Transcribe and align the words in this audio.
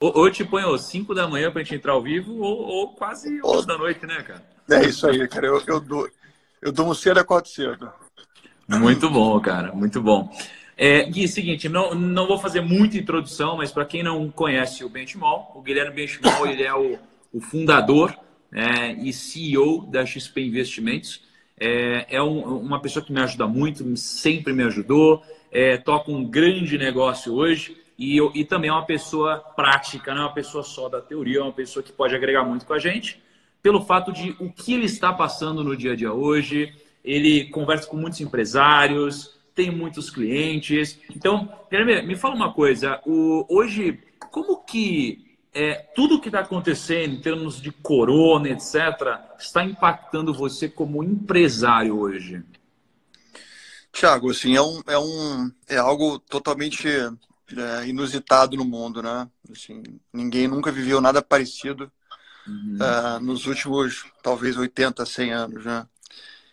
Ou, 0.00 0.16
ou 0.16 0.30
te 0.30 0.42
põe 0.44 0.62
5 0.78 1.14
da 1.14 1.28
manhã 1.28 1.50
pra 1.52 1.62
gente 1.62 1.74
entrar 1.74 1.92
ao 1.92 2.02
vivo, 2.02 2.40
ou, 2.40 2.62
ou 2.62 2.88
quase 2.88 3.38
11 3.44 3.66
da 3.66 3.76
noite, 3.76 4.06
né, 4.06 4.22
cara? 4.22 4.42
É 4.70 4.86
isso 4.86 5.06
aí, 5.06 5.28
cara. 5.28 5.46
Eu, 5.46 5.62
eu, 5.66 5.78
dou, 5.78 6.08
eu 6.62 6.72
dou 6.72 6.88
um 6.88 6.94
cedo 6.94 7.20
a 7.20 7.24
quatro 7.24 7.50
cedo. 7.50 7.92
Muito 8.66 9.10
bom, 9.10 9.38
cara. 9.40 9.72
Muito 9.72 10.00
bom. 10.00 10.34
É, 10.74 11.04
Gui, 11.04 11.28
seguinte, 11.28 11.68
não, 11.68 11.94
não 11.94 12.26
vou 12.26 12.38
fazer 12.38 12.62
muita 12.62 12.96
introdução, 12.96 13.58
mas 13.58 13.70
para 13.70 13.84
quem 13.84 14.02
não 14.02 14.30
conhece 14.30 14.82
o 14.82 14.88
Benchmall, 14.88 15.52
o 15.54 15.60
Guilherme 15.60 15.94
Benchmall 15.94 16.46
ele 16.46 16.62
é 16.62 16.74
o, 16.74 16.98
o 17.34 17.40
fundador 17.42 18.16
é, 18.50 18.92
e 18.92 19.12
CEO 19.12 19.86
da 19.86 20.06
XP 20.06 20.40
Investimentos. 20.40 21.22
É, 21.58 22.16
é 22.16 22.22
um, 22.22 22.58
uma 22.58 22.80
pessoa 22.80 23.04
que 23.04 23.12
me 23.12 23.20
ajuda 23.20 23.46
muito, 23.46 23.84
sempre 23.98 24.54
me 24.54 24.62
ajudou, 24.62 25.22
é, 25.52 25.76
toca 25.76 26.10
um 26.10 26.24
grande 26.24 26.78
negócio 26.78 27.34
hoje 27.34 27.79
e, 28.00 28.18
e 28.34 28.46
também 28.46 28.70
é 28.70 28.72
uma 28.72 28.86
pessoa 28.86 29.36
prática, 29.54 30.14
não 30.14 30.22
é 30.22 30.24
uma 30.24 30.32
pessoa 30.32 30.64
só 30.64 30.88
da 30.88 31.02
teoria, 31.02 31.40
é 31.40 31.42
uma 31.42 31.52
pessoa 31.52 31.82
que 31.82 31.92
pode 31.92 32.14
agregar 32.14 32.42
muito 32.42 32.64
com 32.64 32.72
a 32.72 32.78
gente, 32.78 33.22
pelo 33.62 33.84
fato 33.84 34.10
de 34.10 34.34
o 34.40 34.50
que 34.50 34.72
ele 34.72 34.86
está 34.86 35.12
passando 35.12 35.62
no 35.62 35.76
dia 35.76 35.92
a 35.92 35.96
dia 35.96 36.10
hoje. 36.10 36.74
Ele 37.04 37.50
conversa 37.50 37.86
com 37.86 37.98
muitos 37.98 38.18
empresários, 38.22 39.38
tem 39.54 39.70
muitos 39.70 40.08
clientes. 40.08 40.98
Então, 41.14 41.52
Guilherme, 41.70 42.00
me 42.00 42.16
fala 42.16 42.34
uma 42.34 42.54
coisa. 42.54 42.98
O, 43.04 43.44
hoje, 43.54 44.02
como 44.30 44.64
que 44.64 45.36
é, 45.52 45.74
tudo 45.94 46.20
que 46.22 46.28
está 46.28 46.40
acontecendo 46.40 47.16
em 47.16 47.20
termos 47.20 47.60
de 47.60 47.70
corona, 47.70 48.48
etc., 48.48 49.18
está 49.38 49.62
impactando 49.62 50.32
você 50.32 50.70
como 50.70 51.04
empresário 51.04 51.98
hoje? 51.98 52.42
Tiago, 53.92 54.30
assim, 54.30 54.56
é, 54.56 54.62
um, 54.62 54.80
é, 54.86 54.98
um, 54.98 55.52
é 55.68 55.76
algo 55.76 56.18
totalmente 56.18 56.88
é, 57.56 57.88
inusitado 57.88 58.56
no 58.56 58.64
mundo, 58.64 59.02
né? 59.02 59.28
Assim, 59.50 59.82
ninguém 60.12 60.46
nunca 60.46 60.70
viveu 60.70 61.00
nada 61.00 61.22
parecido 61.22 61.90
uhum. 62.46 62.78
uh, 62.80 63.20
nos 63.20 63.46
últimos, 63.46 64.04
talvez, 64.22 64.56
80, 64.56 65.04
100 65.04 65.32
anos, 65.32 65.64
né? 65.64 65.86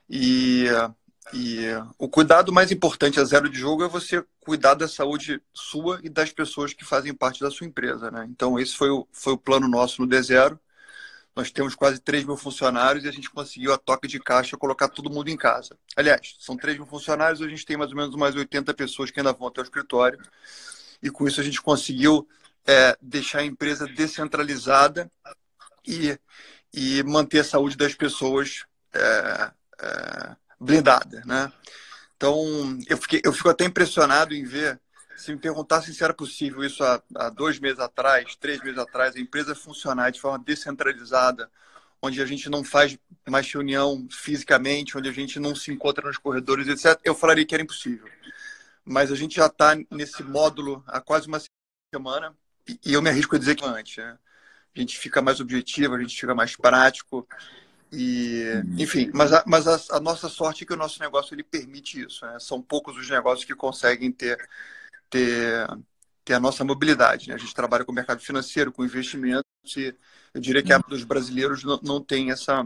E, 0.09 0.65
e 1.33 1.65
o 1.97 2.07
cuidado 2.07 2.51
mais 2.51 2.71
importante 2.71 3.19
a 3.19 3.23
zero 3.23 3.49
de 3.49 3.59
jogo 3.59 3.83
é 3.83 3.87
você 3.87 4.23
cuidar 4.39 4.73
da 4.73 4.87
saúde 4.87 5.41
sua 5.53 5.99
e 6.01 6.09
das 6.09 6.31
pessoas 6.31 6.73
que 6.73 6.85
fazem 6.85 7.13
parte 7.13 7.41
da 7.41 7.51
sua 7.51 7.67
empresa, 7.67 8.09
né? 8.09 8.25
Então, 8.29 8.57
esse 8.57 8.75
foi 8.75 8.89
o, 8.89 9.07
foi 9.11 9.33
o 9.33 9.37
plano 9.37 9.67
nosso 9.67 10.01
no 10.01 10.07
D0. 10.07 10.57
Nós 11.35 11.51
temos 11.51 11.75
quase 11.75 11.99
3 11.99 12.23
mil 12.23 12.37
funcionários 12.37 13.05
e 13.05 13.07
a 13.07 13.11
gente 13.11 13.29
conseguiu 13.29 13.71
a 13.71 13.77
toque 13.77 14.07
de 14.07 14.19
caixa 14.19 14.57
colocar 14.57 14.87
todo 14.87 15.11
mundo 15.11 15.29
em 15.29 15.37
casa. 15.37 15.77
Aliás, 15.95 16.35
são 16.39 16.57
3 16.57 16.77
mil 16.77 16.87
funcionários, 16.87 17.41
a 17.41 17.47
gente 17.47 17.63
tem 17.63 17.77
mais 17.77 17.91
ou 17.91 17.97
menos 17.97 18.15
umas 18.15 18.33
80 18.33 18.73
pessoas 18.73 19.11
que 19.11 19.19
ainda 19.19 19.33
vão 19.33 19.49
até 19.49 19.61
o 19.61 19.63
escritório 19.63 20.17
e 21.01 21.09
com 21.09 21.27
isso 21.27 21.39
a 21.39 21.43
gente 21.43 21.61
conseguiu 21.61 22.27
é, 22.65 22.97
deixar 23.01 23.39
a 23.39 23.45
empresa 23.45 23.87
descentralizada 23.87 25.09
e, 25.85 26.17
e 26.73 27.01
manter 27.03 27.39
a 27.39 27.43
saúde 27.43 27.77
das 27.77 27.95
pessoas 27.95 28.65
é, 28.93 29.51
é, 29.81 30.35
blindada, 30.59 31.23
né? 31.25 31.51
Então, 32.15 32.43
eu, 32.89 32.97
fiquei, 32.97 33.21
eu 33.23 33.31
fico 33.31 33.49
até 33.49 33.63
impressionado 33.63 34.33
em 34.33 34.43
ver, 34.43 34.79
se 35.15 35.31
me 35.31 35.37
perguntassem 35.37 35.93
se 35.93 36.03
era 36.03 36.13
possível 36.13 36.63
isso 36.63 36.83
há, 36.83 37.01
há 37.15 37.29
dois 37.29 37.59
meses 37.59 37.79
atrás, 37.79 38.35
três 38.35 38.61
meses 38.61 38.79
atrás, 38.79 39.15
a 39.15 39.19
empresa 39.19 39.53
funcionar 39.53 40.11
de 40.11 40.19
forma 40.19 40.43
descentralizada, 40.43 41.49
onde 42.01 42.21
a 42.21 42.25
gente 42.25 42.49
não 42.49 42.63
faz 42.63 42.97
mais 43.27 43.51
reunião 43.51 44.07
fisicamente, 44.11 44.97
onde 44.97 45.09
a 45.09 45.11
gente 45.11 45.39
não 45.39 45.55
se 45.55 45.71
encontra 45.71 46.07
nos 46.07 46.17
corredores, 46.17 46.67
etc., 46.67 46.99
eu 47.03 47.15
falaria 47.15 47.45
que 47.45 47.53
era 47.53 47.63
impossível 47.63 48.07
mas 48.87 49.11
a 49.11 49.15
gente 49.15 49.35
já 49.35 49.47
está 49.47 49.75
nesse 49.91 50.23
módulo 50.23 50.81
há 50.87 51.01
quase 51.01 51.27
uma 51.27 51.41
semana 51.93 52.33
e 52.85 52.93
eu 52.93 53.01
me 53.01 53.09
arrisco 53.09 53.35
a 53.35 53.39
dizer 53.39 53.55
que 53.55 53.65
antes. 53.65 53.97
Né? 53.97 54.17
A 54.75 54.79
gente 54.79 54.97
fica 54.97 55.21
mais 55.21 55.39
objetivo, 55.41 55.93
a 55.93 56.01
gente 56.01 56.19
fica 56.19 56.33
mais 56.33 56.55
prático. 56.55 57.27
E, 57.91 58.43
uhum. 58.55 58.75
enfim, 58.79 59.11
mas, 59.13 59.33
a, 59.33 59.43
mas 59.45 59.67
a, 59.67 59.97
a, 59.97 59.99
nossa 59.99 60.29
sorte 60.29 60.63
é 60.63 60.67
que 60.67 60.73
o 60.73 60.77
nosso 60.77 61.01
negócio 61.01 61.33
ele 61.33 61.43
permite 61.43 62.01
isso. 62.01 62.25
Né? 62.25 62.37
São 62.39 62.61
poucos 62.61 62.97
os 62.97 63.09
negócios 63.09 63.45
que 63.45 63.55
conseguem 63.55 64.11
ter, 64.11 64.37
ter, 65.09 65.67
ter 66.23 66.33
a 66.33 66.39
nossa 66.39 66.63
mobilidade. 66.63 67.27
Né? 67.27 67.35
A 67.35 67.37
gente 67.37 67.53
trabalha 67.53 67.83
com 67.83 67.91
o 67.91 67.95
mercado 67.95 68.21
financeiro, 68.21 68.71
com 68.71 68.85
investimentos, 68.85 69.43
e 69.75 69.93
eu 70.33 70.39
diria 70.39 70.63
que 70.63 70.71
a 70.71 70.77
dos 70.77 71.03
brasileiros 71.03 71.63
não, 71.63 71.79
não 71.83 72.01
tem 72.01 72.31
essa, 72.31 72.65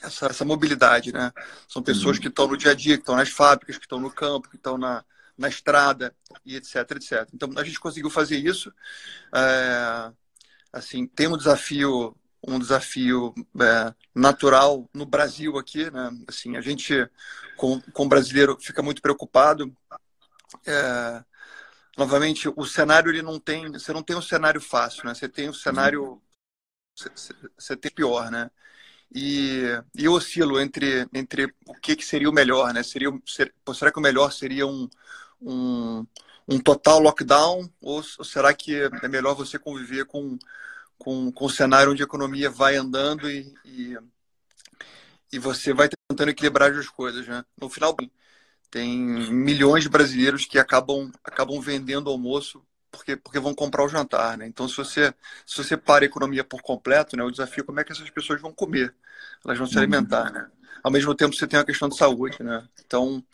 essa, 0.00 0.26
essa 0.26 0.44
mobilidade. 0.44 1.12
Né? 1.12 1.32
São 1.68 1.82
pessoas 1.82 2.16
uhum. 2.16 2.22
que 2.22 2.28
estão 2.28 2.46
no 2.46 2.56
dia 2.56 2.70
a 2.70 2.74
dia, 2.74 2.96
que 2.96 3.02
estão 3.02 3.16
nas 3.16 3.30
fábricas, 3.30 3.78
que 3.78 3.84
estão 3.84 4.00
no 4.00 4.10
campo, 4.10 4.48
que 4.48 4.56
estão 4.56 4.76
na, 4.78 5.04
na 5.36 5.48
estrada 5.48 6.14
e 6.44 6.56
etc, 6.56 6.76
etc. 6.92 7.28
Então 7.32 7.50
a 7.56 7.64
gente 7.64 7.80
conseguiu 7.80 8.10
fazer 8.10 8.36
isso. 8.36 8.72
É, 9.34 10.12
assim, 10.72 11.06
tem 11.06 11.28
um 11.28 11.36
desafio 11.36 12.16
um 12.46 12.58
desafio 12.58 13.34
é, 13.60 13.94
natural 14.14 14.88
no 14.92 15.06
Brasil 15.06 15.58
aqui, 15.58 15.90
né? 15.90 16.10
Assim, 16.28 16.56
a 16.56 16.60
gente 16.60 17.08
com, 17.56 17.80
com 17.92 18.08
brasileiro 18.08 18.58
fica 18.60 18.82
muito 18.82 19.00
preocupado. 19.00 19.74
É, 20.66 21.24
novamente, 21.96 22.48
o 22.54 22.64
cenário 22.66 23.10
ele 23.10 23.22
não 23.22 23.38
tem, 23.40 23.72
você 23.72 23.92
não 23.92 24.02
tem 24.02 24.16
um 24.16 24.22
cenário 24.22 24.60
fácil, 24.60 25.04
né? 25.06 25.14
Você 25.14 25.28
tem 25.28 25.48
um 25.48 25.54
cenário, 25.54 26.20
você, 26.94 27.10
você 27.58 27.76
tem 27.76 27.90
pior, 27.90 28.30
né? 28.30 28.50
E, 29.14 29.62
e 29.94 30.04
eu 30.04 30.12
oscilo 30.12 30.60
entre, 30.60 31.08
entre 31.14 31.54
o 31.66 31.74
que, 31.74 31.96
que 31.96 32.04
seria 32.04 32.28
o 32.28 32.32
melhor, 32.32 32.74
né? 32.74 32.82
Seria, 32.82 33.10
ser, 33.26 33.54
será 33.74 33.92
que 33.92 33.98
o 33.98 34.02
melhor 34.02 34.32
seria 34.32 34.66
um, 34.66 34.88
um, 35.44 36.06
um 36.48 36.58
total 36.58 37.00
lockdown 37.00 37.68
ou, 37.80 38.02
ou, 38.18 38.24
será 38.24 38.52
que 38.54 38.74
é 38.74 39.08
melhor 39.08 39.34
você 39.34 39.58
conviver 39.58 40.04
com, 40.06 40.38
com, 40.98 41.30
com 41.32 41.46
um 41.46 41.48
cenário 41.48 41.92
onde 41.92 42.02
a 42.02 42.06
economia 42.06 42.50
vai 42.50 42.76
andando 42.76 43.30
e, 43.30 43.54
e, 43.64 43.96
e 45.32 45.38
você 45.38 45.72
vai 45.72 45.88
tentando 45.88 46.30
equilibrar 46.30 46.72
as 46.72 46.88
coisas, 46.88 47.26
né? 47.26 47.44
No 47.60 47.68
final, 47.68 47.96
tem 48.70 48.98
milhões 48.98 49.84
de 49.84 49.88
brasileiros 49.88 50.46
que 50.46 50.58
acabam, 50.58 51.10
acabam 51.24 51.60
vendendo 51.60 52.10
almoço 52.10 52.64
porque, 52.90 53.16
porque 53.16 53.40
vão 53.40 53.54
comprar 53.54 53.84
o 53.84 53.88
jantar, 53.88 54.38
né? 54.38 54.46
Então, 54.46 54.68
se 54.68 54.76
você, 54.76 55.12
se 55.46 55.56
você 55.56 55.76
para 55.76 56.04
a 56.04 56.06
economia 56.06 56.44
por 56.44 56.62
completo, 56.62 57.16
né, 57.16 57.24
o 57.24 57.30
desafio 57.30 57.62
é 57.62 57.64
como 57.64 57.80
é 57.80 57.84
que 57.84 57.92
essas 57.92 58.08
pessoas 58.10 58.40
vão 58.40 58.52
comer, 58.52 58.94
elas 59.44 59.58
vão 59.58 59.66
se 59.66 59.76
alimentar, 59.76 60.30
né? 60.32 60.48
Ao 60.82 60.90
mesmo 60.90 61.14
tempo, 61.14 61.34
você 61.34 61.46
tem 61.46 61.58
a 61.58 61.64
questão 61.64 61.88
de 61.88 61.96
saúde, 61.96 62.42
né? 62.42 62.66
Então, 62.84 63.24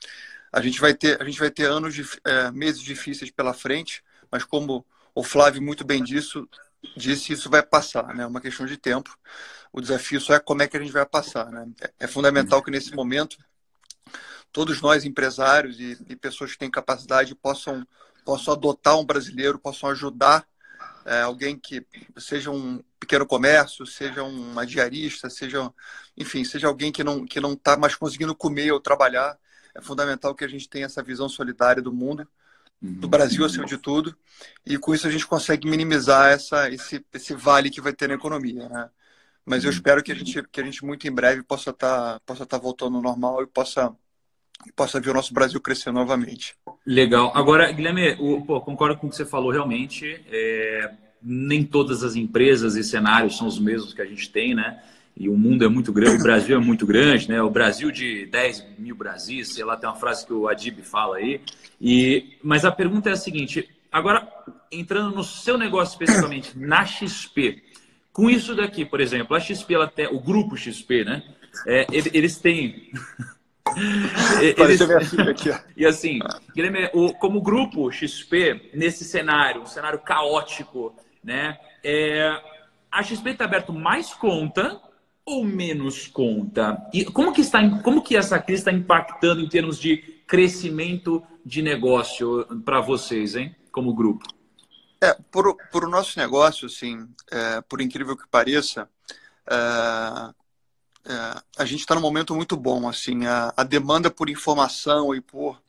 a 0.53 0.61
gente 0.61 0.81
vai 0.81 0.95
ter, 0.95 1.21
a 1.21 1.25
gente 1.25 1.39
vai 1.39 1.51
ter 1.51 1.65
anos, 1.65 1.95
de, 1.95 2.05
é, 2.25 2.51
meses 2.51 2.83
difíceis 2.83 3.31
pela 3.31 3.55
frente, 3.55 4.03
mas 4.31 4.45
como 4.45 4.85
o 5.15 5.23
Flávio 5.23 5.63
muito 5.63 5.85
bem 5.85 6.03
disso, 6.03 6.49
disse, 6.97 7.33
isso 7.33 7.51
vai 7.51 7.63
passar, 7.63 8.15
né? 8.15 8.25
É 8.25 8.27
uma 8.27 8.41
questão 8.41 8.67
de 8.67 8.77
tempo. 8.77 9.17
O 9.73 9.81
desafio 9.81 10.21
só 10.21 10.35
é 10.35 10.41
como 10.41 10.63
é 10.63 10.69
que 10.69 10.77
a 10.77 10.81
gente 10.81 10.93
vai 10.93 11.07
passar, 11.07 11.51
né? 11.51 11.67
É, 11.81 11.93
é 12.01 12.07
fundamental 12.07 12.63
que 12.63 12.71
nesse 12.71 12.95
momento 12.95 13.37
todos 14.53 14.81
nós 14.81 15.05
empresários 15.05 15.79
e, 15.79 15.97
e, 16.09 16.17
pessoas 16.17 16.53
que 16.53 16.59
têm 16.59 16.71
capacidade 16.71 17.35
possam 17.35 17.87
possam 18.25 18.53
adotar 18.55 18.99
um 18.99 19.05
brasileiro, 19.05 19.59
possam 19.59 19.89
ajudar 19.91 20.47
é, 21.05 21.23
alguém 21.23 21.59
que 21.59 21.87
seja 22.19 22.51
um 22.51 22.83
pequeno 22.99 23.27
comércio, 23.27 23.87
seja 23.87 24.23
uma 24.23 24.67
diarista, 24.67 25.31
seja, 25.31 25.73
enfim, 26.17 26.45
seja 26.45 26.67
alguém 26.67 26.93
que 26.93 27.03
não 27.03 27.25
que 27.25 27.41
não 27.41 27.55
está 27.55 27.77
mais 27.77 27.95
conseguindo 27.95 28.35
comer 28.35 28.73
ou 28.73 28.81
trabalhar 28.81 29.39
é 29.75 29.81
fundamental 29.81 30.35
que 30.35 30.45
a 30.45 30.49
gente 30.49 30.69
tenha 30.69 30.87
essa 30.87 31.03
visão 31.03 31.29
solidária 31.29 31.83
do 31.83 31.93
mundo, 31.93 32.27
do 32.81 33.05
uhum. 33.05 33.11
Brasil 33.11 33.45
acima 33.45 33.67
de 33.67 33.77
tudo, 33.77 34.17
e 34.65 34.79
com 34.79 34.95
isso 34.95 35.07
a 35.07 35.11
gente 35.11 35.27
consegue 35.27 35.69
minimizar 35.69 36.31
essa, 36.31 36.71
esse, 36.71 37.05
esse 37.13 37.35
vale 37.35 37.71
que 37.71 37.81
vai 37.81 37.93
ter 37.93 38.09
na 38.09 38.15
economia. 38.15 38.69
Né? 38.69 38.89
Mas 39.45 39.65
eu 39.65 39.71
uhum. 39.71 39.77
espero 39.77 40.03
que 40.03 40.13
a 40.13 40.15
gente, 40.15 40.43
que 40.51 40.61
a 40.61 40.65
gente 40.65 40.85
muito 40.85 41.07
em 41.07 41.13
breve 41.13 41.43
possa 41.43 41.71
estar 41.71 42.15
tá, 42.15 42.21
possa 42.25 42.47
tá 42.47 42.57
voltando 42.57 42.97
ao 42.97 43.03
normal 43.03 43.43
e 43.43 43.47
possa, 43.47 43.95
possa 44.75 44.99
ver 44.99 45.11
o 45.11 45.15
nosso 45.15 45.35
Brasil 45.35 45.61
crescer 45.61 45.93
novamente. 45.93 46.55
Legal. 46.87 47.33
Agora, 47.35 47.71
Guilherme, 47.71 48.17
o, 48.19 48.45
pô, 48.47 48.61
concordo 48.63 48.97
com 48.99 49.07
o 49.09 49.11
que 49.11 49.17
você 49.17 49.27
falou 49.27 49.51
realmente. 49.51 50.25
É, 50.29 50.95
nem 51.23 51.65
todas 51.65 52.03
as 52.03 52.17
empresas 52.17 52.77
e 52.77 52.85
cenários 52.85 53.37
são 53.37 53.47
os 53.47 53.59
mesmos 53.59 53.93
que 53.93 54.01
a 54.01 54.07
gente 54.07 54.31
tem, 54.31 54.55
né? 54.55 54.83
E 55.21 55.29
o 55.29 55.37
mundo 55.37 55.67
é 55.67 55.69
muito 55.69 55.93
grande, 55.93 56.19
o 56.19 56.23
Brasil 56.23 56.57
é 56.57 56.59
muito 56.59 56.87
grande, 56.87 57.29
né? 57.29 57.43
O 57.43 57.51
Brasil 57.51 57.91
de 57.91 58.25
10 58.25 58.65
mil 58.79 58.97
Brasis, 58.97 59.53
sei 59.53 59.63
lá, 59.63 59.77
tem 59.77 59.87
uma 59.87 59.95
frase 59.95 60.25
que 60.25 60.33
o 60.33 60.49
Adib 60.49 60.81
fala 60.81 61.19
aí. 61.19 61.43
E, 61.79 62.39
mas 62.43 62.65
a 62.65 62.73
pergunta 62.73 63.11
é 63.11 63.13
a 63.13 63.17
seguinte: 63.17 63.69
agora, 63.93 64.27
entrando 64.73 65.15
no 65.15 65.23
seu 65.23 65.59
negócio 65.59 65.93
especificamente, 65.93 66.59
na 66.59 66.87
XP, 66.87 67.63
com 68.15 68.31
isso 68.31 68.57
daqui, 68.57 68.87
por 68.87 68.99
exemplo, 68.99 69.37
a 69.37 69.41
XP, 69.41 69.75
ela 69.75 69.87
tem, 69.87 70.07
o 70.07 70.19
grupo 70.19 70.57
XP, 70.57 71.05
né? 71.05 71.23
É, 71.67 71.87
eles 71.91 72.39
têm. 72.39 72.91
eles... 74.57 74.81
aqui, 74.81 75.51
e 75.77 75.85
assim, 75.85 76.19
Guilherme, 76.55 76.89
como 77.21 77.43
grupo 77.43 77.93
XP, 77.93 78.71
nesse 78.73 79.05
cenário, 79.05 79.61
um 79.61 79.67
cenário 79.67 79.99
caótico, 79.99 80.97
né? 81.23 81.59
É, 81.85 82.41
a 82.91 83.03
XP 83.03 83.33
está 83.33 83.45
aberto 83.45 83.71
mais 83.71 84.15
conta 84.15 84.81
ou 85.25 85.45
menos 85.45 86.07
conta? 86.09 86.89
E 86.93 87.05
como 87.05 87.33
que 87.33 87.41
está, 87.41 87.81
como 87.83 88.03
que 88.03 88.17
essa 88.17 88.39
crise 88.39 88.63
está 88.63 88.73
impactando 88.73 89.41
em 89.41 89.49
termos 89.49 89.79
de 89.79 89.99
crescimento 90.27 91.23
de 91.45 91.63
negócio 91.63 92.47
para 92.65 92.81
vocês, 92.81 93.35
hein, 93.35 93.55
como 93.73 93.95
grupo? 93.95 94.27
É, 95.03 95.17
por, 95.31 95.57
por 95.73 95.85
o 95.85 95.89
nosso 95.89 96.19
negócio, 96.19 96.67
assim, 96.67 97.09
é, 97.31 97.61
por 97.63 97.81
incrível 97.81 98.17
que 98.17 98.29
pareça, 98.29 98.89
é, 99.51 99.55
é, 101.11 101.43
a 101.57 101.65
gente 101.65 101.81
está 101.81 101.95
num 101.95 102.01
momento 102.01 102.35
muito 102.35 102.57
bom, 102.57 102.89
assim, 102.89 103.25
a, 103.27 103.53
a, 103.57 103.65
demanda 103.65 104.11
por 104.11 104.29
informação 104.29 105.15
e 105.15 105.21
por 105.21 105.61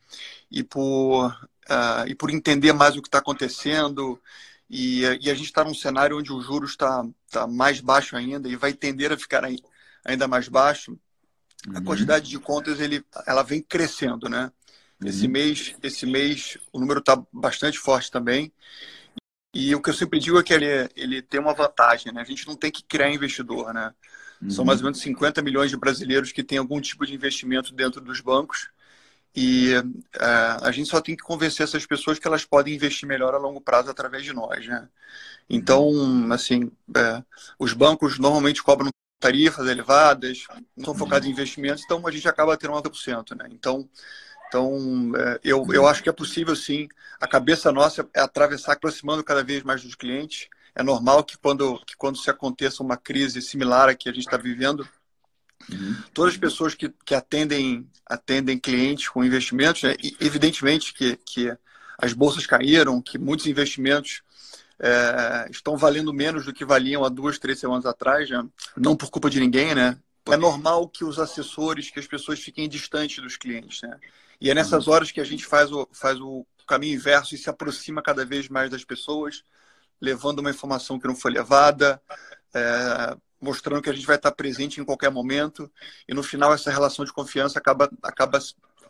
e 0.52 0.62
por 0.64 1.28
uh, 1.70 2.06
e 2.08 2.14
por 2.14 2.30
entender 2.30 2.74
mais 2.74 2.98
o 2.98 3.02
que 3.02 3.08
está 3.08 3.20
acontecendo 3.20 4.22
e, 4.70 5.02
e, 5.22 5.30
a 5.30 5.34
gente 5.34 5.46
está 5.46 5.64
num 5.64 5.74
cenário 5.74 6.18
onde 6.18 6.34
o 6.34 6.42
juros 6.42 6.72
está 6.72 7.06
tá 7.32 7.48
mais 7.48 7.80
baixo 7.80 8.16
ainda 8.16 8.48
e 8.48 8.56
vai 8.56 8.74
tender 8.74 9.12
a 9.12 9.18
ficar 9.18 9.44
ainda 10.06 10.28
mais 10.28 10.48
baixo. 10.48 10.98
Uhum. 11.68 11.78
A 11.78 11.82
quantidade 11.82 12.30
de 12.30 12.40
contas 12.40 12.80
ele, 12.80 13.04
ela 13.26 13.44
vem 13.44 13.62
crescendo, 13.62 14.28
né? 14.28 14.52
Uhum. 15.02 15.08
Esse 15.08 15.28
mês, 15.28 15.76
esse 15.82 16.06
mês 16.06 16.58
o 16.72 16.80
número 16.80 17.00
está 17.00 17.22
bastante 17.32 17.80
forte 17.80 18.12
também. 18.12 18.52
E 19.54 19.76
o 19.76 19.82
que 19.82 19.90
eu 19.90 19.94
sempre 19.94 20.20
digo 20.20 20.40
é 20.40 20.44
que 20.44 20.54
ele, 20.54 20.90
ele 20.96 21.22
tem 21.22 21.40
uma 21.40 21.54
vantagem, 21.54 22.14
né? 22.14 22.22
A 22.22 22.26
gente 22.26 22.48
não 22.48 22.56
tem 22.56 22.72
que 22.72 22.84
criar 22.84 23.10
investidor, 23.10 23.74
né? 23.74 23.94
Uhum. 24.42 24.50
São 24.50 24.66
mais 24.66 24.80
ou 24.80 24.86
menos 24.86 25.00
50 25.00 25.42
milhões 25.42 25.70
de 25.70 25.78
brasileiros 25.78 26.32
que 26.32 26.44
têm 26.44 26.58
algum 26.58 26.80
tipo 26.80 27.06
de 27.06 27.14
investimento 27.14 27.74
dentro 27.74 28.02
dos 28.02 28.22
bancos. 28.22 28.70
E 29.36 29.74
uh, 29.78 29.84
a 30.62 30.72
gente 30.72 30.90
só 30.90 31.00
tem 31.00 31.16
que 31.16 31.24
convencer 31.24 31.64
essas 31.64 31.86
pessoas 31.86 32.20
que 32.20 32.28
elas 32.28 32.44
podem 32.44 32.76
investir 32.76 33.08
melhor 33.08 33.34
a 33.34 33.38
longo 33.38 33.62
prazo 33.62 33.90
através 33.90 34.24
de 34.24 34.34
nós, 34.34 34.66
né? 34.68 34.90
Então, 35.50 35.92
assim, 36.32 36.66
uh, 36.66 37.26
os 37.58 37.74
bancos 37.74 38.20
normalmente 38.20 38.62
cobram 38.62 38.90
tarifas 39.20 39.68
elevadas, 39.68 40.46
não 40.76 40.86
são 40.86 40.96
focados 40.96 41.28
em 41.28 41.32
investimentos, 41.32 41.84
então 41.84 42.06
a 42.06 42.12
gente 42.12 42.28
acaba 42.28 42.58
tendo 42.58 42.74
90%, 42.74 43.38
né? 43.38 43.48
Então, 43.52 43.88
então 44.48 45.12
uh, 45.12 45.40
eu, 45.44 45.66
eu 45.72 45.88
acho 45.88 46.04
que 46.04 46.10
é 46.10 46.14
possível, 46.14 46.56
sim. 46.56 46.90
A 47.20 47.28
cabeça 47.28 47.72
nossa 47.72 48.06
é 48.14 48.20
atravessar, 48.20 48.74
aproximando 48.74 49.24
cada 49.24 49.44
vez 49.44 49.64
mais 49.64 49.82
dos 49.82 49.96
clientes. 49.96 50.50
É 50.76 50.84
normal 50.84 51.24
que 51.24 51.38
quando, 51.38 51.80
que 51.86 51.96
quando 51.96 52.18
se 52.18 52.30
aconteça 52.30 52.84
uma 52.84 52.98
crise 52.98 53.42
similar 53.42 53.90
à 53.90 53.96
que 53.96 54.10
a 54.10 54.12
gente 54.12 54.26
está 54.26 54.38
vivendo, 54.38 54.88
Uhum. 55.70 55.96
Todas 56.14 56.34
as 56.34 56.40
pessoas 56.40 56.74
que, 56.74 56.94
que 57.06 57.14
atendem, 57.14 57.88
atendem 58.06 58.58
clientes 58.58 59.10
com 59.10 59.24
investimentos, 59.24 59.84
né? 59.84 59.96
evidentemente 60.20 60.94
que, 60.94 61.18
que 61.18 61.56
as 61.98 62.14
bolsas 62.14 62.46
caíram, 62.46 63.02
que 63.02 63.18
muitos 63.18 63.46
investimentos 63.46 64.22
é, 64.80 65.48
estão 65.52 65.78
valendo 65.78 66.14
menos 66.14 66.46
do 66.46 66.54
que 66.54 66.66
valiam 66.66 67.04
há 67.04 67.10
duas, 67.10 67.38
três 67.38 67.60
semanas 67.60 67.86
atrás, 67.86 68.30
né? 68.30 68.44
não 68.76 68.96
por 68.96 69.10
culpa 69.10 69.30
de 69.30 69.40
ninguém, 69.40 69.76
né? 69.76 69.98
É 70.28 70.38
normal 70.38 70.88
que 70.88 71.04
os 71.04 71.18
assessores, 71.18 71.90
que 71.90 72.00
as 72.00 72.06
pessoas 72.08 72.40
fiquem 72.40 72.70
distantes 72.70 73.24
dos 73.24 73.38
clientes, 73.38 73.82
né? 73.82 73.98
E 74.40 74.50
é 74.50 74.54
nessas 74.54 74.88
uhum. 74.88 74.94
horas 74.94 75.12
que 75.12 75.20
a 75.22 75.24
gente 75.24 75.46
faz 75.46 75.72
o, 75.72 75.88
faz 75.92 76.20
o 76.20 76.46
caminho 76.68 76.96
inverso 76.96 77.36
e 77.36 77.38
se 77.38 77.50
aproxima 77.50 78.02
cada 78.02 78.26
vez 78.26 78.48
mais 78.48 78.70
das 78.70 78.84
pessoas, 78.84 79.44
levando 80.00 80.40
uma 80.40 80.50
informação 80.50 81.00
que 81.00 81.08
não 81.08 81.16
foi 81.16 81.32
levada, 81.32 82.02
é, 82.54 83.18
mostrando 83.42 83.82
que 83.82 83.90
a 83.90 83.94
gente 83.94 84.06
vai 84.06 84.16
estar 84.16 84.32
presente 84.32 84.80
em 84.80 84.86
qualquer 84.86 85.10
momento 85.10 85.70
e 86.08 86.14
no 86.14 86.22
final 86.22 86.54
essa 86.54 86.70
relação 86.70 87.04
de 87.04 87.12
confiança 87.12 87.58
acaba, 87.58 87.90
acaba 88.04 88.40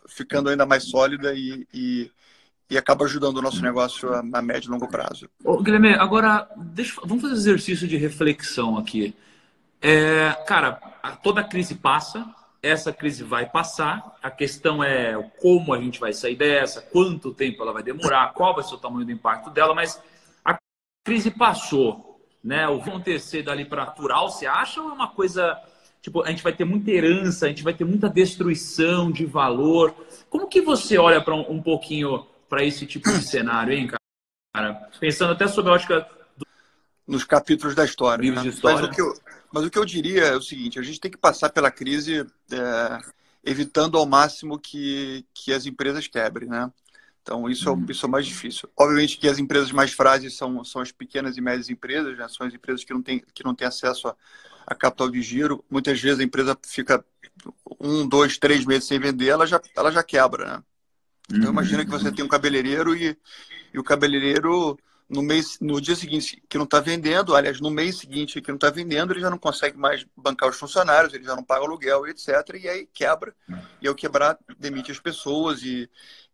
ficando 0.06 0.50
ainda 0.50 0.66
mais 0.66 0.84
sólida 0.84 1.32
e, 1.34 1.66
e, 1.72 2.10
e 2.68 2.76
acaba 2.76 3.04
ajudando 3.04 3.38
o 3.38 3.42
nosso 3.42 3.62
negócio 3.62 4.12
a, 4.12 4.18
a 4.20 4.42
médio 4.42 4.68
e 4.68 4.70
longo 4.70 4.88
prazo. 4.88 5.28
Ô, 5.42 5.62
Guilherme, 5.62 5.94
agora 5.94 6.48
deixa, 6.56 7.00
vamos 7.02 7.22
fazer 7.22 7.34
um 7.34 7.38
exercício 7.38 7.88
de 7.88 7.96
reflexão 7.96 8.76
aqui. 8.76 9.14
É, 9.80 10.32
cara, 10.46 10.74
toda 11.22 11.42
crise 11.42 11.74
passa, 11.74 12.24
essa 12.62 12.92
crise 12.92 13.24
vai 13.24 13.48
passar, 13.48 14.16
a 14.22 14.30
questão 14.30 14.84
é 14.84 15.20
como 15.40 15.74
a 15.74 15.80
gente 15.80 15.98
vai 15.98 16.12
sair 16.12 16.36
dessa, 16.36 16.80
quanto 16.80 17.34
tempo 17.34 17.62
ela 17.62 17.72
vai 17.72 17.82
demorar, 17.82 18.32
qual 18.34 18.54
vai 18.54 18.62
ser 18.62 18.74
o 18.74 18.78
tamanho 18.78 19.04
do 19.04 19.10
impacto 19.10 19.50
dela, 19.50 19.74
mas 19.74 20.00
a 20.44 20.56
crise 21.04 21.30
passou 21.30 22.11
né? 22.42 22.68
O 22.68 22.80
acontecer 22.80 23.42
dali 23.42 23.64
para 23.64 23.86
natural, 23.86 24.30
você 24.30 24.46
acha 24.46 24.80
ou 24.80 24.90
é 24.90 24.92
uma 24.92 25.08
coisa 25.08 25.58
tipo 26.00 26.22
a 26.22 26.30
gente 26.30 26.42
vai 26.42 26.52
ter 26.52 26.64
muita 26.64 26.90
herança, 26.90 27.46
a 27.46 27.48
gente 27.48 27.62
vai 27.62 27.72
ter 27.72 27.84
muita 27.84 28.08
destruição 28.08 29.10
de 29.10 29.24
valor? 29.24 29.94
Como 30.28 30.48
que 30.48 30.60
você 30.60 30.98
olha 30.98 31.22
para 31.22 31.34
um, 31.34 31.52
um, 31.52 31.62
pouquinho 31.62 32.26
para 32.48 32.64
esse 32.64 32.86
tipo 32.86 33.10
de 33.10 33.22
cenário, 33.22 33.72
hein, 33.72 33.90
cara? 34.52 34.74
Pensando 34.98 35.32
até 35.32 35.46
sobre 35.46 35.70
a 35.70 35.74
ótica 35.74 36.08
do... 36.36 36.46
nos 37.06 37.24
capítulos 37.24 37.74
da 37.74 37.84
história. 37.84 38.30
Né? 38.32 38.46
história. 38.48 38.80
Mas 38.80 38.88
o, 38.88 38.90
que 38.90 39.00
eu, 39.00 39.14
mas 39.52 39.64
o 39.64 39.70
que 39.70 39.78
eu 39.78 39.84
diria 39.84 40.24
é 40.24 40.36
o 40.36 40.42
seguinte: 40.42 40.78
a 40.78 40.82
gente 40.82 41.00
tem 41.00 41.10
que 41.10 41.18
passar 41.18 41.50
pela 41.50 41.70
crise 41.70 42.26
é, 42.50 42.98
evitando 43.44 43.96
ao 43.96 44.06
máximo 44.06 44.58
que, 44.58 45.24
que 45.32 45.52
as 45.52 45.66
empresas 45.66 46.06
quebrem, 46.08 46.48
né? 46.48 46.70
Então, 47.22 47.48
isso 47.48 47.68
é, 47.68 47.72
uhum. 47.72 47.86
isso 47.88 48.04
é 48.04 48.08
mais 48.08 48.26
difícil. 48.26 48.68
Obviamente 48.76 49.16
que 49.16 49.28
as 49.28 49.38
empresas 49.38 49.70
mais 49.70 49.92
frágeis 49.92 50.36
são, 50.36 50.64
são 50.64 50.82
as 50.82 50.90
pequenas 50.90 51.36
e 51.36 51.40
médias 51.40 51.70
empresas, 51.70 52.18
né? 52.18 52.26
são 52.28 52.46
as 52.46 52.52
empresas 52.52 52.84
que 52.84 52.92
não 52.92 53.00
têm, 53.00 53.22
que 53.32 53.44
não 53.44 53.54
têm 53.54 53.66
acesso 53.66 54.08
a, 54.08 54.16
a 54.66 54.74
capital 54.74 55.08
de 55.08 55.22
giro. 55.22 55.64
Muitas 55.70 56.00
vezes 56.00 56.18
a 56.18 56.24
empresa 56.24 56.58
fica 56.66 57.04
um, 57.80 58.06
dois, 58.06 58.38
três 58.38 58.64
meses 58.66 58.84
sem 58.88 58.98
vender, 58.98 59.28
ela 59.28 59.46
já, 59.46 59.60
ela 59.76 59.92
já 59.92 60.02
quebra. 60.02 60.46
Né? 60.46 60.62
Então, 61.30 61.46
uhum. 61.46 61.52
imagina 61.52 61.84
que 61.84 61.90
você 61.90 62.10
tem 62.10 62.24
um 62.24 62.28
cabeleireiro 62.28 62.94
e, 62.96 63.16
e 63.72 63.78
o 63.78 63.84
cabeleireiro, 63.84 64.76
no, 65.12 65.22
mês, 65.22 65.58
no 65.60 65.80
dia 65.80 65.94
seguinte 65.94 66.42
que 66.48 66.56
não 66.56 66.64
está 66.64 66.80
vendendo, 66.80 67.36
aliás, 67.36 67.60
no 67.60 67.70
mês 67.70 67.98
seguinte 67.98 68.40
que 68.40 68.48
não 68.48 68.56
está 68.56 68.70
vendendo, 68.70 69.12
ele 69.12 69.20
já 69.20 69.30
não 69.30 69.38
consegue 69.38 69.76
mais 69.76 70.06
bancar 70.16 70.48
os 70.48 70.56
funcionários, 70.56 71.12
ele 71.12 71.24
já 71.24 71.36
não 71.36 71.44
paga 71.44 71.64
aluguel, 71.64 72.06
etc. 72.06 72.28
E 72.60 72.68
aí 72.68 72.88
quebra. 72.92 73.34
E 73.80 73.86
ao 73.86 73.94
quebrar, 73.94 74.38
demite 74.58 74.90
as 74.90 74.98
pessoas 74.98 75.62
e 75.62 75.88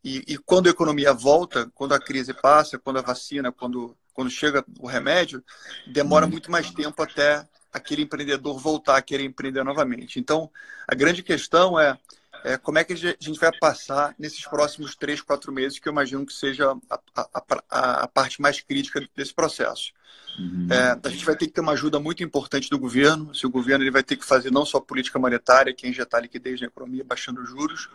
e, 0.04 0.22
e, 0.28 0.38
quando 0.38 0.68
a 0.68 0.70
economia 0.70 1.12
volta, 1.12 1.70
quando 1.74 1.92
a 1.92 1.98
crise 1.98 2.32
passa, 2.32 2.78
quando 2.78 2.98
a 2.98 3.02
vacina, 3.02 3.50
quando, 3.50 3.96
quando 4.14 4.30
chega 4.30 4.64
o 4.78 4.86
remédio, 4.86 5.42
demora 5.86 6.24
uhum. 6.24 6.30
muito 6.30 6.50
mais 6.50 6.70
tempo 6.70 7.02
até 7.02 7.46
aquele 7.72 8.02
empreendedor 8.02 8.58
voltar 8.58 8.96
a 8.96 9.02
querer 9.02 9.24
empreender 9.24 9.64
novamente. 9.64 10.18
Então, 10.18 10.50
a 10.86 10.94
grande 10.94 11.22
questão 11.22 11.78
é, 11.78 11.98
é 12.44 12.56
como 12.56 12.78
é 12.78 12.84
que 12.84 12.92
a 12.92 12.96
gente 12.96 13.38
vai 13.38 13.50
passar 13.58 14.14
nesses 14.18 14.44
próximos 14.44 14.94
três, 14.94 15.20
quatro 15.20 15.52
meses, 15.52 15.78
que 15.78 15.88
eu 15.88 15.92
imagino 15.92 16.24
que 16.24 16.32
seja 16.32 16.72
a, 16.90 17.00
a, 17.16 17.42
a, 17.70 18.02
a 18.04 18.08
parte 18.08 18.40
mais 18.40 18.60
crítica 18.60 19.06
desse 19.16 19.34
processo. 19.34 19.92
Uhum. 20.38 20.68
É, 20.70 20.98
a 21.02 21.10
gente 21.10 21.24
vai 21.24 21.36
ter 21.36 21.46
que 21.46 21.52
ter 21.52 21.60
uma 21.60 21.72
ajuda 21.72 21.98
muito 21.98 22.22
importante 22.22 22.70
do 22.70 22.78
governo. 22.78 23.34
Se 23.34 23.46
o 23.46 23.50
governo 23.50 23.84
ele 23.84 23.90
vai 23.90 24.02
ter 24.02 24.16
que 24.16 24.24
fazer 24.24 24.52
não 24.52 24.64
só 24.64 24.78
política 24.78 25.18
monetária, 25.18 25.74
que 25.74 25.86
é 25.86 25.90
injetar 25.90 26.22
liquidez 26.22 26.60
na 26.60 26.68
economia, 26.68 27.04
baixando 27.04 27.40
os 27.40 27.48
juros, 27.48 27.88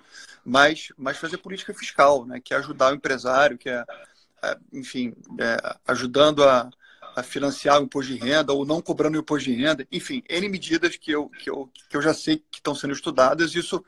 mas, 0.44 0.92
mas 0.98 1.18
fazer 1.18 1.38
política 1.38 1.74
fiscal, 1.74 2.25
né, 2.25 2.42
que 2.44 2.54
é 2.54 2.57
ajudar 2.57 2.92
o 2.92 2.96
empresário, 2.96 3.57
que 3.57 3.69
é, 3.69 3.86
é 4.44 4.57
enfim, 4.74 5.13
é, 5.39 5.57
ajudando 5.88 6.44
a, 6.44 6.69
a 7.15 7.21
financiar 7.21 7.80
o 7.80 7.86
imposto 7.86 8.13
de 8.13 8.19
renda 8.19 8.54
ou 8.54 8.65
não 8.65 8.81
cobrando 8.81 9.18
o 9.18 9.21
imposto 9.21 9.50
de 9.50 9.56
renda. 9.56 9.88
Enfim, 9.91 10.24
N 10.27 10.50
medidas 10.50 10.96
que 10.98 11.12
eu, 11.12 11.29
que 11.29 11.50
eu, 11.50 11.70
que 11.89 11.96
eu 11.96 12.01
já 12.01 12.13
sei 12.13 12.38
que 12.38 12.58
estão 12.58 12.74
sendo 12.74 12.93
estudadas. 12.93 13.55
Isso, 13.55 13.84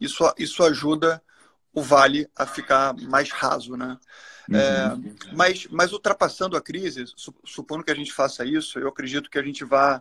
isso, 0.00 0.32
isso 0.38 0.62
ajuda 0.62 1.22
o 1.72 1.82
vale 1.82 2.28
a 2.34 2.46
ficar 2.46 2.94
mais 2.94 3.30
raso, 3.30 3.76
né? 3.76 3.98
Uhum. 4.48 4.56
É, 4.56 5.34
mas, 5.34 5.66
mas 5.70 5.92
ultrapassando 5.92 6.56
a 6.56 6.60
crise, 6.60 7.04
supondo 7.44 7.84
que 7.84 7.90
a 7.90 7.94
gente 7.94 8.12
faça 8.12 8.44
isso, 8.44 8.78
eu 8.78 8.88
acredito 8.88 9.30
que 9.30 9.38
a 9.38 9.42
gente 9.42 9.64
vai 9.64 10.00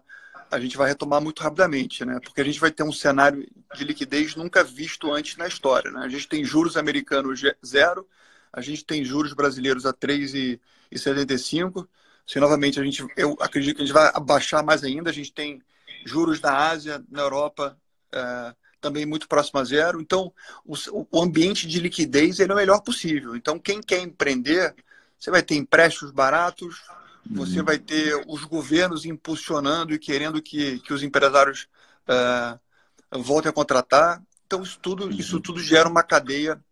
a 0.52 0.60
gente 0.60 0.76
vai 0.76 0.90
retomar 0.90 1.22
muito 1.22 1.44
rapidamente, 1.44 2.04
né? 2.04 2.20
Porque 2.24 2.42
a 2.42 2.44
gente 2.44 2.60
vai 2.60 2.72
ter 2.72 2.82
um 2.82 2.92
cenário 2.92 3.48
de 3.76 3.84
liquidez 3.84 4.36
nunca 4.36 4.64
visto 4.64 5.12
antes 5.14 5.38
na 5.38 5.48
história, 5.48 5.92
né? 5.92 6.00
A 6.00 6.08
gente 6.08 6.28
tem 6.28 6.44
juros 6.44 6.76
americanos 6.76 7.42
zero, 7.64 8.08
a 8.52 8.60
gente 8.60 8.84
tem 8.84 9.06
juros 9.06 9.34
brasileiros 9.34 9.86
a 9.86 9.94
3,75. 9.94 11.88
Se 12.30 12.40
novamente 12.40 12.80
a 12.80 12.84
gente, 12.84 13.04
eu 13.18 13.36
acredito 13.40 13.78
que 13.78 13.82
a 13.82 13.86
gente 13.88 13.94
vai 13.94 14.12
abaixar 14.14 14.64
mais 14.64 14.84
ainda, 14.84 15.10
a 15.10 15.14
gente 15.14 15.34
tem 15.34 15.64
juros 16.06 16.40
na 16.40 16.56
Ásia, 16.56 17.04
na 17.10 17.24
Europa, 17.24 17.76
é, 18.12 18.54
também 18.80 19.04
muito 19.04 19.28
próximo 19.28 19.60
a 19.60 19.64
zero. 19.64 20.00
Então, 20.00 20.32
o, 20.64 20.76
o 21.10 21.24
ambiente 21.24 21.68
de 21.68 21.80
liquidez 21.80 22.40
ele 22.40 22.52
é 22.52 22.54
o 22.54 22.58
melhor 22.58 22.82
possível. 22.82 23.36
Então, 23.36 23.58
quem 23.58 23.82
quer 23.82 24.04
empreender, 24.04 24.76
você 25.18 25.32
vai 25.32 25.42
ter 25.42 25.56
empréstimos 25.56 26.12
baratos, 26.12 26.84
você 27.26 27.62
uhum. 27.62 27.66
vai 27.66 27.80
ter 27.80 28.24
os 28.28 28.44
governos 28.44 29.06
impulsionando 29.06 29.92
e 29.92 29.98
querendo 29.98 30.40
que, 30.40 30.78
que 30.82 30.94
os 30.94 31.02
empresários 31.02 31.68
uh, 32.08 33.20
voltem 33.24 33.50
a 33.50 33.54
contratar. 33.54 34.22
Então, 34.46 34.62
isso 34.62 34.78
tudo, 34.80 35.06
uhum. 35.06 35.10
isso 35.10 35.40
tudo 35.40 35.60
gera 35.60 35.90
uma 35.90 36.04
cadeia, 36.04 36.64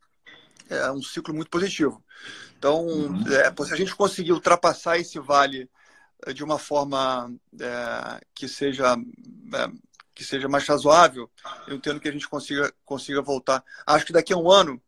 é, 0.70 0.92
um 0.92 1.02
ciclo 1.02 1.34
muito 1.34 1.50
positivo. 1.50 2.04
Então, 2.58 2.86
uhum. 2.86 3.24
é, 3.28 3.66
se 3.66 3.74
a 3.74 3.78
gente 3.78 3.96
conseguir 3.96 4.32
ultrapassar 4.32 4.98
esse 4.98 5.20
vale 5.20 5.70
eh, 6.26 6.34
de 6.34 6.44
uma 6.44 6.58
forma 6.58 7.32
é, 7.60 8.22
que 8.34 8.48
seja 8.48 8.96
é, 9.54 9.68
que 10.16 10.24
seja 10.24 10.50
mais 10.50 10.68
razoável, 10.68 11.30
eu 11.68 11.76
entendo 11.76 12.00
que 12.00 12.10
a 12.10 12.12
gente 12.12 12.28
consiga, 12.28 12.74
consiga 12.84 13.22
voltar. 13.22 13.64
Acho 13.86 14.04
que 14.04 14.14
daqui 14.14 14.34
a 14.34 14.38
um 14.38 14.50
ano 14.50 14.82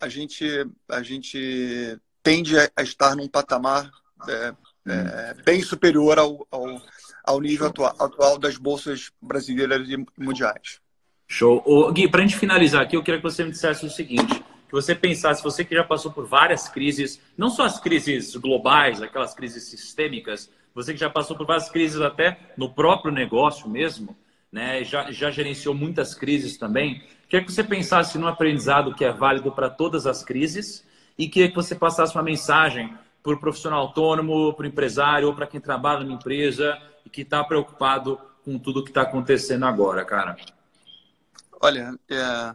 a 0.00 0.08
gente, 0.08 0.46
a 0.88 1.02
gente 1.02 1.98
tende 2.22 2.54
a 2.56 2.82
estar 2.82 3.16
num 3.16 3.26
patamar 3.26 3.90
é, 4.28 5.34
bem 5.44 5.60
superior 5.60 6.20
ao, 6.20 6.46
ao, 6.52 6.80
ao 7.24 7.40
nível 7.40 7.66
atual, 7.66 7.96
atual, 7.98 8.38
das 8.38 8.56
bolsas 8.56 9.10
brasileiras 9.20 9.88
e 9.88 9.96
mundiais. 10.16 10.80
Show. 11.26 11.60
Ô, 11.66 11.90
Gui, 11.92 12.08
para 12.08 12.20
a 12.20 12.22
gente 12.22 12.38
finalizar 12.38 12.82
aqui, 12.82 12.96
eu 12.96 13.02
queria 13.02 13.18
que 13.18 13.24
você 13.24 13.42
me 13.42 13.50
dissesse 13.50 13.84
o 13.84 13.90
seguinte. 13.90 14.44
Que 14.66 14.72
você 14.72 14.94
pensasse, 14.94 15.42
você 15.42 15.64
que 15.64 15.74
já 15.74 15.84
passou 15.84 16.12
por 16.12 16.26
várias 16.26 16.68
crises, 16.68 17.20
não 17.36 17.48
só 17.48 17.64
as 17.64 17.78
crises 17.80 18.34
globais, 18.36 19.00
aquelas 19.00 19.34
crises 19.34 19.64
sistêmicas, 19.64 20.50
você 20.74 20.92
que 20.92 21.00
já 21.00 21.08
passou 21.08 21.36
por 21.36 21.46
várias 21.46 21.70
crises 21.70 22.00
até 22.00 22.38
no 22.56 22.68
próprio 22.68 23.12
negócio 23.12 23.68
mesmo, 23.68 24.16
né? 24.50 24.84
já, 24.84 25.10
já 25.10 25.30
gerenciou 25.30 25.74
muitas 25.74 26.14
crises 26.14 26.56
também. 26.56 27.02
Queria 27.28 27.44
que 27.44 27.52
você 27.52 27.64
pensasse 27.64 28.18
num 28.18 28.26
aprendizado 28.26 28.94
que 28.94 29.04
é 29.04 29.12
válido 29.12 29.50
para 29.52 29.70
todas 29.70 30.06
as 30.06 30.22
crises 30.22 30.86
e 31.18 31.28
que 31.28 31.48
você 31.48 31.74
passasse 31.74 32.14
uma 32.14 32.22
mensagem 32.22 32.96
para 33.22 33.34
o 33.34 33.40
profissional 33.40 33.80
autônomo, 33.80 34.52
para 34.54 34.64
o 34.64 34.68
empresário 34.68 35.28
ou 35.28 35.34
para 35.34 35.46
quem 35.46 35.60
trabalha 35.60 36.00
numa 36.00 36.14
empresa 36.14 36.78
e 37.04 37.10
que 37.10 37.22
está 37.22 37.42
preocupado 37.42 38.20
com 38.44 38.58
tudo 38.58 38.84
que 38.84 38.90
está 38.90 39.02
acontecendo 39.02 39.64
agora, 39.64 40.04
cara. 40.04 40.36
Olha, 41.60 41.98
é, 42.08 42.54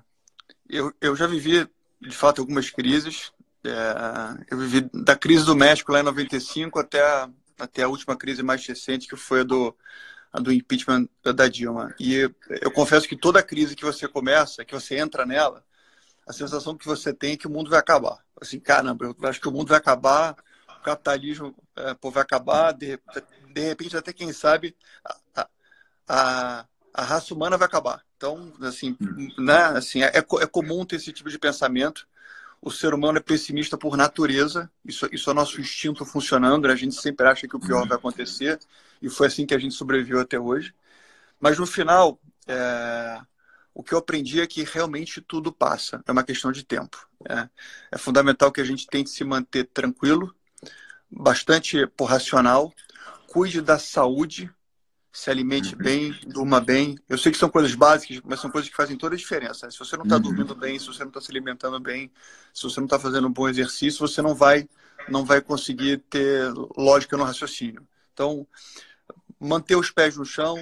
eu, 0.69 0.93
eu 1.01 1.15
já 1.15 1.27
vivi, 1.27 1.67
de 2.01 2.15
fato, 2.15 2.41
algumas 2.41 2.69
crises. 2.69 3.31
É, 3.63 4.53
eu 4.53 4.57
vivi 4.57 4.89
da 4.93 5.15
crise 5.15 5.45
do 5.45 5.55
México 5.55 5.91
lá 5.91 5.99
em 5.99 6.03
95 6.03 6.79
até 6.79 7.01
a, 7.01 7.29
até 7.59 7.83
a 7.83 7.87
última 7.87 8.15
crise 8.15 8.41
mais 8.41 8.65
recente, 8.65 9.07
que 9.07 9.15
foi 9.15 9.41
a 9.41 9.43
do, 9.43 9.75
a 10.33 10.39
do 10.39 10.51
impeachment 10.51 11.07
da 11.23 11.47
Dilma. 11.47 11.93
E 11.99 12.29
eu 12.61 12.71
confesso 12.71 13.07
que 13.07 13.15
toda 13.15 13.43
crise 13.43 13.75
que 13.75 13.85
você 13.85 14.07
começa, 14.07 14.65
que 14.65 14.73
você 14.73 14.97
entra 14.97 15.25
nela, 15.25 15.63
a 16.27 16.33
sensação 16.33 16.75
que 16.75 16.85
você 16.85 17.13
tem 17.13 17.33
é 17.33 17.37
que 17.37 17.47
o 17.47 17.51
mundo 17.51 17.69
vai 17.69 17.79
acabar. 17.79 18.19
Assim, 18.39 18.59
caramba, 18.59 19.05
eu 19.05 19.29
acho 19.29 19.39
que 19.39 19.47
o 19.47 19.51
mundo 19.51 19.69
vai 19.69 19.77
acabar, 19.77 20.35
o 20.79 20.81
capitalismo 20.81 21.55
é, 21.75 21.93
pô, 21.93 22.09
vai 22.09 22.23
acabar, 22.23 22.71
de, 22.71 22.99
de 23.53 23.61
repente, 23.61 23.95
até 23.95 24.11
quem 24.11 24.33
sabe, 24.33 24.75
a, 25.35 25.47
a, 26.07 26.65
a 26.93 27.03
raça 27.03 27.33
humana 27.33 27.57
vai 27.57 27.67
acabar. 27.67 28.03
Então, 28.17 28.51
assim, 28.61 28.95
hum. 29.01 29.29
né, 29.37 29.63
assim 29.75 30.03
é, 30.03 30.11
é 30.15 30.47
comum 30.47 30.85
ter 30.85 30.97
esse 30.97 31.11
tipo 31.11 31.29
de 31.29 31.39
pensamento. 31.39 32.07
O 32.61 32.69
ser 32.69 32.93
humano 32.93 33.17
é 33.17 33.21
pessimista 33.21 33.75
por 33.75 33.97
natureza, 33.97 34.69
isso, 34.85 35.09
isso 35.11 35.31
é 35.31 35.33
nosso 35.33 35.59
instinto 35.59 36.05
funcionando, 36.05 36.67
né? 36.67 36.73
a 36.73 36.77
gente 36.77 36.93
sempre 36.93 37.27
acha 37.27 37.47
que 37.47 37.55
o 37.55 37.59
pior 37.59 37.87
vai 37.87 37.97
acontecer, 37.97 38.59
e 39.01 39.09
foi 39.09 39.25
assim 39.25 39.47
que 39.47 39.55
a 39.55 39.57
gente 39.57 39.73
sobreviveu 39.73 40.19
até 40.19 40.39
hoje. 40.39 40.71
Mas 41.39 41.57
no 41.57 41.65
final, 41.65 42.19
é, 42.47 43.19
o 43.73 43.81
que 43.81 43.95
eu 43.95 43.97
aprendi 43.97 44.41
é 44.41 44.45
que 44.45 44.63
realmente 44.63 45.21
tudo 45.21 45.51
passa, 45.51 46.03
é 46.05 46.11
uma 46.11 46.23
questão 46.23 46.51
de 46.51 46.63
tempo. 46.63 47.09
É, 47.27 47.49
é 47.93 47.97
fundamental 47.97 48.51
que 48.51 48.61
a 48.61 48.65
gente 48.65 48.85
tente 48.85 49.09
se 49.09 49.23
manter 49.23 49.63
tranquilo, 49.65 50.31
bastante 51.09 51.87
por 51.87 52.05
racional, 52.05 52.71
cuide 53.27 53.59
da 53.59 53.79
saúde, 53.79 54.51
se 55.11 55.29
alimente 55.29 55.75
uhum. 55.75 55.81
bem, 55.81 56.19
durma 56.25 56.61
bem. 56.61 56.97
Eu 57.09 57.17
sei 57.17 57.31
que 57.31 57.37
são 57.37 57.49
coisas 57.49 57.75
básicas, 57.75 58.21
mas 58.23 58.39
são 58.39 58.49
coisas 58.49 58.69
que 58.69 58.75
fazem 58.75 58.97
toda 58.97 59.15
a 59.15 59.17
diferença. 59.17 59.69
Se 59.69 59.77
você 59.77 59.97
não 59.97 60.03
está 60.03 60.15
uhum. 60.15 60.21
dormindo 60.21 60.55
bem, 60.55 60.79
se 60.79 60.87
você 60.87 61.03
não 61.03 61.09
está 61.09 61.19
se 61.19 61.29
alimentando 61.31 61.79
bem, 61.79 62.11
se 62.53 62.63
você 62.63 62.79
não 62.79 62.85
está 62.85 62.97
fazendo 62.97 63.27
um 63.27 63.33
bom 63.33 63.49
exercício, 63.49 63.99
você 63.99 64.21
não 64.21 64.33
vai, 64.33 64.67
não 65.09 65.25
vai 65.25 65.41
conseguir 65.41 65.97
ter 66.09 66.49
lógica 66.77 67.17
no 67.17 67.23
raciocínio. 67.23 67.85
Então, 68.13 68.47
manter 69.39 69.75
os 69.75 69.91
pés 69.91 70.15
no 70.15 70.25
chão, 70.25 70.57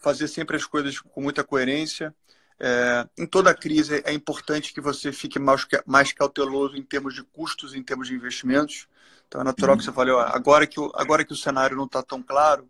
fazer 0.00 0.28
sempre 0.28 0.56
as 0.56 0.64
coisas 0.64 0.98
com 0.98 1.20
muita 1.20 1.44
coerência. 1.44 2.14
É, 2.58 3.08
em 3.18 3.26
toda 3.26 3.54
crise 3.54 4.02
é 4.04 4.12
importante 4.12 4.72
que 4.72 4.80
você 4.80 5.12
fique 5.12 5.38
mais, 5.38 5.66
mais 5.86 6.12
cauteloso 6.12 6.76
em 6.76 6.82
termos 6.82 7.14
de 7.14 7.22
custos, 7.22 7.74
em 7.74 7.82
termos 7.82 8.08
de 8.08 8.14
investimentos. 8.14 8.86
Então 9.28 9.42
é 9.42 9.44
natural 9.44 9.74
uhum. 9.74 9.78
que 9.78 9.84
você 9.84 9.92
fale, 9.92 10.10
ó, 10.10 10.20
agora 10.20 10.66
que 10.66 10.80
o, 10.80 10.90
agora 10.94 11.24
que 11.24 11.32
o 11.32 11.36
cenário 11.36 11.76
não 11.76 11.84
está 11.84 12.02
tão 12.02 12.22
claro, 12.22 12.68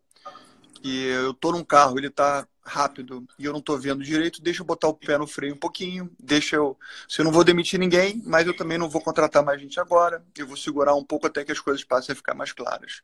e 0.82 1.06
eu 1.06 1.34
tô 1.34 1.52
num 1.52 1.64
carro, 1.64 1.98
ele 1.98 2.10
tá 2.10 2.46
rápido 2.64 3.26
e 3.38 3.44
eu 3.44 3.52
não 3.52 3.60
tô 3.60 3.76
vendo 3.78 4.02
direito, 4.04 4.42
deixa 4.42 4.62
eu 4.62 4.66
botar 4.66 4.88
o 4.88 4.94
pé 4.94 5.18
no 5.18 5.26
freio 5.26 5.54
um 5.54 5.58
pouquinho, 5.58 6.10
deixa 6.18 6.56
eu. 6.56 6.78
Se 7.08 7.20
eu 7.20 7.24
não 7.24 7.32
vou 7.32 7.44
demitir 7.44 7.78
ninguém, 7.78 8.22
mas 8.24 8.46
eu 8.46 8.54
também 8.56 8.78
não 8.78 8.88
vou 8.88 9.02
contratar 9.02 9.44
mais 9.44 9.60
gente 9.60 9.80
agora, 9.80 10.24
eu 10.36 10.46
vou 10.46 10.56
segurar 10.56 10.94
um 10.94 11.04
pouco 11.04 11.26
até 11.26 11.44
que 11.44 11.52
as 11.52 11.60
coisas 11.60 11.84
passem 11.84 12.12
a 12.12 12.16
ficar 12.16 12.34
mais 12.34 12.52
claras. 12.52 13.02